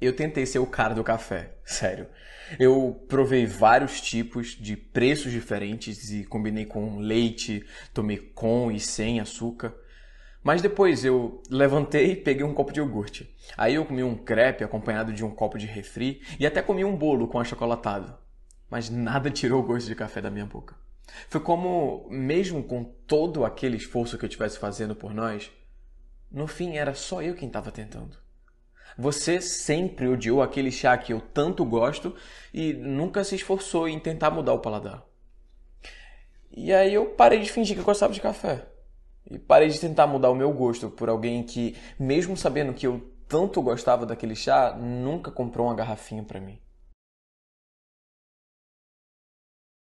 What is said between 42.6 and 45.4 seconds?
que eu tanto gostava daquele chá, nunca